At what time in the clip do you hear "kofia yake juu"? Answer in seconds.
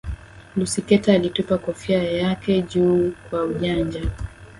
1.57-3.13